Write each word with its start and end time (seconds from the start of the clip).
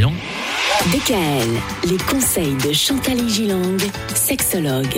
Gilang. 0.00 0.14
DKL, 0.92 1.90
les 1.90 1.98
conseils 1.98 2.54
de 2.66 2.72
Chantal 2.72 3.28
Gilang, 3.28 3.76
sexologue. 4.14 4.96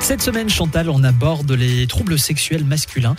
Cette 0.00 0.22
semaine, 0.22 0.48
Chantal, 0.48 0.88
on 0.88 1.02
aborde 1.02 1.50
les 1.50 1.88
troubles 1.88 2.16
sexuels 2.16 2.62
masculins. 2.62 3.16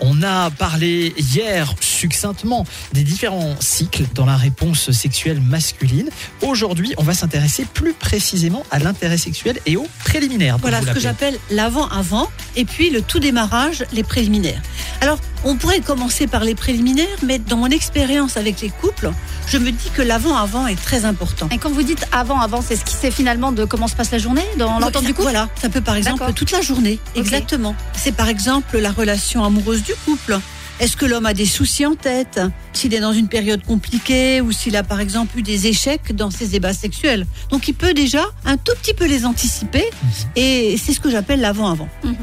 On 0.00 0.22
a 0.22 0.50
parlé 0.50 1.12
hier 1.34 1.74
succinctement 1.94 2.66
des 2.92 3.02
différents 3.02 3.54
cycles 3.60 4.04
dans 4.14 4.26
la 4.26 4.36
réponse 4.36 4.90
sexuelle 4.90 5.40
masculine. 5.40 6.10
Aujourd'hui, 6.42 6.92
on 6.98 7.02
va 7.02 7.14
s'intéresser 7.14 7.64
plus 7.64 7.92
précisément 7.92 8.64
à 8.70 8.78
l'intérêt 8.78 9.18
sexuel 9.18 9.58
et 9.66 9.76
aux 9.76 9.86
préliminaires. 10.04 10.58
Voilà 10.58 10.82
ce 10.82 10.90
que 10.90 11.00
j'appelle 11.00 11.38
l'avant-avant 11.50 12.28
et 12.56 12.64
puis 12.64 12.90
le 12.90 13.02
tout 13.02 13.20
démarrage, 13.20 13.84
les 13.92 14.02
préliminaires. 14.02 14.60
Alors, 15.00 15.18
on 15.44 15.56
pourrait 15.56 15.80
commencer 15.80 16.26
par 16.26 16.44
les 16.44 16.54
préliminaires, 16.54 17.18
mais 17.22 17.38
dans 17.38 17.56
mon 17.56 17.68
expérience 17.68 18.36
avec 18.36 18.60
les 18.60 18.70
couples, 18.70 19.10
je 19.46 19.58
me 19.58 19.70
dis 19.70 19.90
que 19.94 20.02
l'avant-avant 20.02 20.66
est 20.66 20.80
très 20.82 21.04
important. 21.04 21.48
Et 21.52 21.58
quand 21.58 21.70
vous 21.70 21.82
dites 21.82 22.06
avant-avant, 22.12 22.62
c'est 22.62 22.76
ce 22.76 22.84
qui 22.84 22.94
c'est 22.94 23.10
finalement 23.10 23.52
de 23.52 23.64
comment 23.64 23.86
se 23.86 23.94
passe 23.94 24.10
la 24.10 24.18
journée 24.18 24.44
dans 24.56 24.78
l'entente 24.78 25.04
du 25.04 25.12
couple 25.12 25.22
Voilà, 25.22 25.48
ça 25.60 25.68
peut 25.68 25.80
par 25.80 25.96
exemple 25.96 26.32
toute 26.32 26.50
la 26.50 26.62
journée. 26.62 26.98
Exactement. 27.14 27.74
C'est 27.94 28.12
par 28.12 28.28
exemple 28.28 28.78
la 28.78 28.92
relation 28.92 29.44
amoureuse 29.44 29.82
du 29.82 29.92
couple. 30.04 30.40
Est-ce 30.80 30.96
que 30.96 31.06
l'homme 31.06 31.26
a 31.26 31.34
des 31.34 31.46
soucis 31.46 31.86
en 31.86 31.94
tête? 31.94 32.40
S'il 32.72 32.92
est 32.94 33.00
dans 33.00 33.12
une 33.12 33.28
période 33.28 33.64
compliquée 33.64 34.40
ou 34.40 34.50
s'il 34.50 34.74
a 34.76 34.82
par 34.82 35.00
exemple 35.00 35.38
eu 35.38 35.42
des 35.42 35.68
échecs 35.68 36.14
dans 36.14 36.30
ses 36.30 36.48
débats 36.48 36.74
sexuels. 36.74 37.26
Donc 37.50 37.68
il 37.68 37.74
peut 37.74 37.94
déjà 37.94 38.24
un 38.44 38.56
tout 38.56 38.72
petit 38.82 38.92
peu 38.92 39.06
les 39.06 39.24
anticiper 39.24 39.84
Mhm. 40.02 40.10
et 40.36 40.76
c'est 40.76 40.92
ce 40.92 41.00
que 41.00 41.10
j'appelle 41.10 41.40
l'avant-avant. 41.40 41.88
Mhm. 42.02 42.16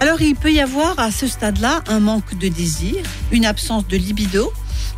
Alors 0.00 0.20
il 0.20 0.34
peut 0.36 0.52
y 0.52 0.60
avoir 0.60 0.98
à 0.98 1.10
ce 1.10 1.26
stade-là 1.26 1.82
un 1.88 1.98
manque 2.00 2.38
de 2.38 2.48
désir, 2.48 2.96
une 3.32 3.46
absence 3.46 3.88
de 3.88 3.96
libido 3.96 4.52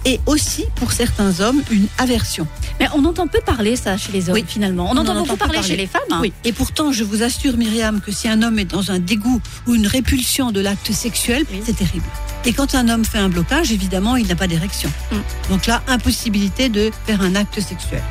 et 0.05 0.21
aussi 0.27 0.65
pour 0.77 0.93
certains 0.93 1.41
hommes 1.41 1.63
une 1.71 1.87
aversion. 1.99 2.47
Mais 2.79 2.89
on 2.95 3.05
entend 3.05 3.27
peu 3.27 3.41
parler 3.45 3.77
ça 3.77 3.97
chez 3.97 4.13
les 4.13 4.29
hommes 4.29 4.35
Oui. 4.37 4.45
finalement. 4.47 4.87
On, 4.91 4.97
On 4.97 4.99
entend 4.99 5.13
en 5.13 5.21
beaucoup 5.21 5.33
entend 5.35 5.47
parler, 5.47 5.63
chez 5.63 5.77
les 5.77 5.87
femmes. 5.87 6.01
hein. 6.11 6.19
Oui. 6.23 6.33
Et 6.45 6.53
pourtant, 6.53 6.93
je 6.93 7.05
vous 7.05 7.23
assure, 7.23 7.57
Myriam, 7.57 8.01
que 8.01 8.11
si 8.13 8.29
un 8.29 8.43
homme 8.43 8.59
est 8.59 8.65
dans 8.65 8.91
un 8.91 8.99
dégoût 8.99 9.41
ou 9.67 9.75
une 9.75 9.87
répulsion 9.87 10.51
de 10.53 10.61
l'acte 10.61 10.93
sexuel, 10.93 11.45
Oui. 11.53 11.61
c'est 11.65 11.77
terrible. 11.77 12.07
Et 12.47 12.55
quand 12.55 12.75
un 12.75 12.89
homme 12.89 13.05
fait 13.05 13.19
un 13.19 13.29
blocage, 13.29 13.71
évidemment, 13.73 14.17
il 14.17 14.27
n'a 14.27 14.35
pas 14.37 14.47
d'érection. 14.47 14.91
Mm. 15.13 15.17
Donc 15.51 15.67
là, 15.67 15.83
impossibilité 15.89 16.71
de 16.71 16.91
faire 17.07 17.21
un 17.21 17.35
acte 17.35 17.61
sexuel. 17.61 18.03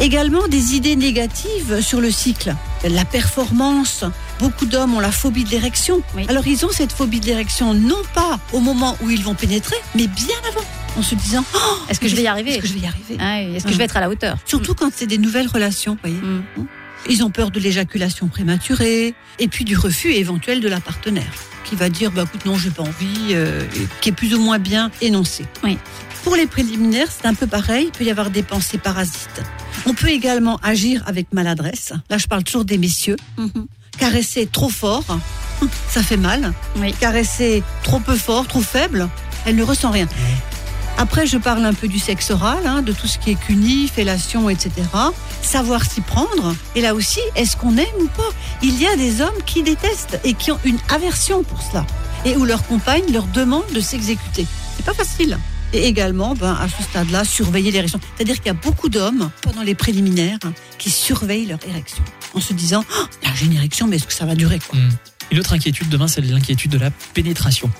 Également 0.00 0.46
des 0.48 0.74
idées 0.74 0.96
négatives 0.96 1.80
sur 1.80 2.00
le 2.00 2.10
cycle. 2.10 2.54
La 2.88 3.04
performance. 3.04 4.04
Beaucoup 4.40 4.66
d'hommes 4.66 4.94
ont 4.94 5.00
la 5.00 5.10
phobie 5.12 5.44
de 5.44 5.50
l'érection. 5.50 6.00
Oui. 6.16 6.24
Alors 6.28 6.46
ils 6.46 6.64
ont 6.64 6.70
cette 6.70 6.92
phobie 6.92 7.18
de 7.20 7.26
l'érection 7.26 7.74
non 7.74 8.02
pas 8.14 8.38
au 8.52 8.60
moment 8.60 8.96
où 9.02 9.10
ils 9.10 9.22
vont 9.22 9.34
pénétrer, 9.34 9.76
mais 9.96 10.06
bien 10.06 10.36
avant. 10.50 10.64
En 10.98 11.02
se 11.02 11.14
disant, 11.14 11.44
oh, 11.54 11.58
Est-ce 11.88 12.00
que 12.00 12.08
je 12.08 12.16
vais 12.16 12.22
y 12.22 12.26
arriver? 12.26 12.50
Est-ce 12.50 12.58
que 12.58 12.66
je 12.66 12.74
vais 12.74 12.80
y 12.80 12.86
arriver? 12.86 13.16
Ah 13.20 13.40
Est-ce 13.40 13.64
que 13.64 13.72
je 13.72 13.78
vais 13.78 13.84
être 13.84 13.96
à 13.96 14.00
la 14.00 14.10
hauteur? 14.10 14.36
Surtout 14.44 14.74
quand 14.74 14.90
c'est 14.92 15.06
des 15.06 15.18
nouvelles 15.18 15.46
relations, 15.46 15.92
vous 15.92 16.10
voyez. 16.10 16.20
Mm. 16.20 16.66
Ils 17.08 17.22
ont 17.22 17.30
peur 17.30 17.52
de 17.52 17.60
l'éjaculation 17.60 18.26
prématurée 18.26 19.14
et 19.38 19.48
puis 19.48 19.64
du 19.64 19.76
refus 19.76 20.12
éventuel 20.12 20.60
de 20.60 20.68
la 20.68 20.80
partenaire 20.80 21.32
qui 21.64 21.76
va 21.76 21.88
dire 21.88 22.10
bah 22.10 22.24
écoute 22.24 22.46
non 22.46 22.56
j'ai 22.56 22.70
pas 22.70 22.82
envie 22.82 23.28
euh, 23.32 23.62
qui 24.00 24.08
est 24.08 24.12
plus 24.12 24.34
ou 24.34 24.40
moins 24.40 24.58
bien 24.58 24.90
énoncé. 25.00 25.44
Oui. 25.62 25.78
Pour 26.24 26.34
les 26.34 26.46
préliminaires 26.46 27.08
c'est 27.10 27.26
un 27.26 27.34
peu 27.34 27.46
pareil, 27.46 27.86
il 27.86 27.92
peut 27.92 28.04
y 28.04 28.10
avoir 28.10 28.30
des 28.30 28.42
pensées 28.42 28.78
parasites. 28.78 29.42
On 29.86 29.94
peut 29.94 30.08
également 30.08 30.58
agir 30.62 31.02
avec 31.06 31.32
maladresse. 31.32 31.92
Là 32.10 32.18
je 32.18 32.26
parle 32.26 32.42
toujours 32.42 32.64
des 32.64 32.78
messieurs. 32.78 33.16
Mhm. 33.36 33.66
Caresser 33.98 34.46
trop 34.46 34.68
fort, 34.68 35.04
ça 35.88 36.02
fait 36.02 36.16
mal. 36.16 36.52
Oui. 36.76 36.92
Caresser 36.94 37.62
trop 37.82 38.00
peu 38.00 38.16
fort, 38.16 38.46
trop 38.46 38.62
faible, 38.62 39.08
elle 39.44 39.56
ne 39.56 39.62
ressent 39.62 39.90
rien. 39.90 40.06
Après, 41.00 41.28
je 41.28 41.38
parle 41.38 41.64
un 41.64 41.74
peu 41.74 41.86
du 41.86 42.00
sexe 42.00 42.32
oral, 42.32 42.66
hein, 42.66 42.82
de 42.82 42.92
tout 42.92 43.06
ce 43.06 43.18
qui 43.18 43.30
est 43.30 43.36
cuni, 43.36 43.86
fellation, 43.86 44.50
etc. 44.50 44.72
Savoir 45.42 45.84
s'y 45.84 46.00
prendre. 46.00 46.56
Et 46.74 46.80
là 46.80 46.92
aussi, 46.92 47.20
est-ce 47.36 47.56
qu'on 47.56 47.76
aime 47.76 47.86
ou 48.00 48.08
pas? 48.08 48.28
Il 48.62 48.76
y 48.82 48.86
a 48.86 48.96
des 48.96 49.20
hommes 49.20 49.40
qui 49.46 49.62
détestent 49.62 50.18
et 50.24 50.34
qui 50.34 50.50
ont 50.50 50.58
une 50.64 50.78
aversion 50.92 51.44
pour 51.44 51.62
cela. 51.62 51.86
Et 52.24 52.36
où 52.36 52.44
leur 52.44 52.66
compagne 52.66 53.04
leur 53.12 53.26
demande 53.28 53.70
de 53.72 53.80
s'exécuter. 53.80 54.44
C'est 54.76 54.84
pas 54.84 54.92
facile. 54.92 55.38
Et 55.72 55.86
également, 55.86 56.34
ben, 56.34 56.58
à 56.60 56.66
ce 56.68 56.82
stade-là, 56.82 57.24
surveiller 57.24 57.70
l'érection. 57.70 58.00
C'est-à-dire 58.16 58.36
qu'il 58.36 58.46
y 58.46 58.50
a 58.50 58.54
beaucoup 58.54 58.88
d'hommes, 58.88 59.30
pendant 59.42 59.62
les 59.62 59.76
préliminaires, 59.76 60.38
hein, 60.44 60.52
qui 60.78 60.90
surveillent 60.90 61.46
leur 61.46 61.60
érection. 61.68 62.02
En 62.34 62.40
se 62.40 62.54
disant, 62.54 62.84
oh, 63.00 63.04
j'ai 63.36 63.46
une 63.46 63.52
érection, 63.54 63.86
mais 63.86 63.96
est-ce 63.96 64.06
que 64.06 64.12
ça 64.12 64.26
va 64.26 64.34
durer 64.34 64.58
Hmm. 64.72 64.88
Une 65.30 65.38
autre 65.38 65.52
inquiétude 65.52 65.88
demain, 65.88 66.08
c'est 66.08 66.20
l'inquiétude 66.22 66.70
de 66.70 66.78
la 66.78 66.90
pénétration. 67.12 67.70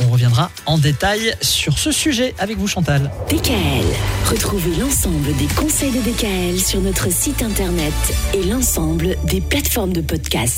On 0.00 0.08
reviendra 0.08 0.50
en 0.66 0.78
détail 0.78 1.34
sur 1.40 1.78
ce 1.78 1.92
sujet 1.92 2.34
avec 2.38 2.58
vous, 2.58 2.66
Chantal. 2.66 3.10
DKL. 3.28 3.86
Retrouvez 4.30 4.74
l'ensemble 4.76 5.36
des 5.36 5.46
conseils 5.54 5.92
de 5.92 6.00
DKL 6.00 6.58
sur 6.60 6.80
notre 6.80 7.12
site 7.12 7.42
internet 7.42 7.94
et 8.34 8.42
l'ensemble 8.42 9.16
des 9.24 9.40
plateformes 9.40 9.92
de 9.92 10.00
podcast. 10.00 10.54